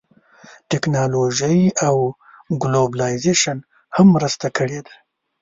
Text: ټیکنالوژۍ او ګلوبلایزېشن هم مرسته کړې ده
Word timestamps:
ټیکنالوژۍ 0.69 1.59
او 1.87 1.97
ګلوبلایزېشن 2.61 3.57
هم 3.95 4.07
مرسته 4.15 4.47
کړې 4.57 4.79
ده 4.85 4.93